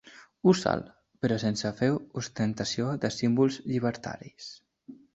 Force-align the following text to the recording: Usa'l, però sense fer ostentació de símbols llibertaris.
Usa'l, 0.51 0.81
però 1.25 1.37
sense 1.43 1.73
fer 1.83 1.91
ostentació 2.23 2.91
de 3.07 3.15
símbols 3.21 3.63
llibertaris. 3.71 4.53